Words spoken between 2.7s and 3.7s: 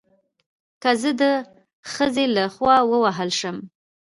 ووهل شم